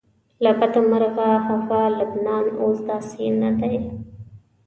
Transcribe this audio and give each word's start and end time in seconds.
له 0.43 0.51
بده 0.59 0.81
مرغه 0.89 1.29
هغه 1.47 1.81
لبنان 1.99 2.45
اوس 2.61 2.79
داسې 2.89 3.25
نه 3.41 3.49
دی. 3.59 3.75